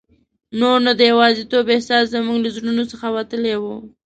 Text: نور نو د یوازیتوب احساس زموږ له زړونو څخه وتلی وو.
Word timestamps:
نور 0.59 0.77
نو 0.85 0.91
د 0.99 1.01
یوازیتوب 1.11 1.65
احساس 1.75 2.05
زموږ 2.15 2.37
له 2.43 2.49
زړونو 2.55 2.83
څخه 2.91 3.07
وتلی 3.17 3.55
وو. 3.61 3.75